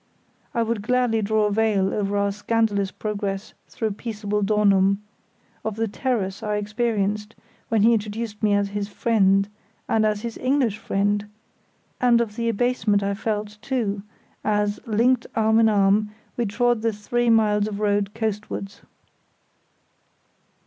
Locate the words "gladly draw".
0.81-1.45